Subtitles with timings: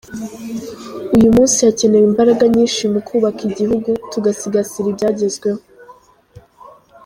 [1.17, 5.61] Uyu munsi hakenewe imbaraga nyinshi mu kubaka igihugu tugasigasira ibyagezweho.